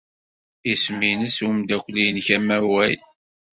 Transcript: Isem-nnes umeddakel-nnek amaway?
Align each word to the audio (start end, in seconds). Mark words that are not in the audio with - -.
Isem-nnes 0.71 1.37
umeddakel-nnek 1.47 2.27
amaway? 2.37 2.93